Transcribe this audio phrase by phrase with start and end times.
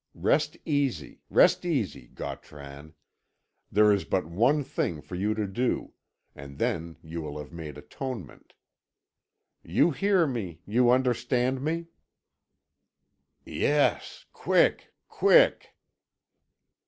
[0.15, 2.95] Rest easy, rest easy, Gautran.
[3.71, 5.93] There is but one thing for you to do
[6.33, 8.53] and then you will have made atonement.
[9.61, 11.85] You hear me you understand me?"
[13.45, 15.67] "Yes quick quick!"